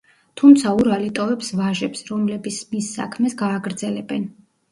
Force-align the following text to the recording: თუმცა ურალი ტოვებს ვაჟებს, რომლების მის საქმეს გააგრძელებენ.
თუმცა 0.41 0.69
ურალი 0.83 1.09
ტოვებს 1.19 1.51
ვაჟებს, 1.59 2.01
რომლების 2.09 2.59
მის 2.71 2.89
საქმეს 2.97 3.37
გააგრძელებენ. 3.45 4.27